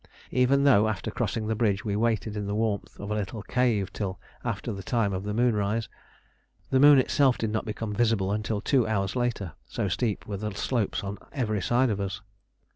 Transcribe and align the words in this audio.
Even 0.31 0.63
though 0.63 0.87
after 0.89 1.11
crossing 1.11 1.45
the 1.45 1.53
bridge 1.53 1.85
we 1.85 1.95
waited 1.95 2.35
in 2.35 2.47
the 2.47 2.55
warmth 2.55 2.99
of 2.99 3.11
a 3.11 3.13
little 3.13 3.43
cave 3.43 3.93
till 3.93 4.19
after 4.43 4.73
the 4.73 4.81
time 4.81 5.13
of 5.13 5.23
moonrise, 5.23 5.89
the 6.71 6.79
moon 6.79 6.97
itself 6.97 7.37
did 7.37 7.51
not 7.51 7.65
become 7.65 7.93
visible 7.93 8.31
until 8.31 8.61
two 8.61 8.87
hours 8.87 9.15
later, 9.15 9.53
so 9.67 9.87
steep 9.87 10.25
were 10.25 10.37
the 10.37 10.55
slopes 10.55 11.03
on 11.03 11.19
every 11.33 11.61
side 11.61 11.91
of 11.91 11.99
us. 11.99 12.21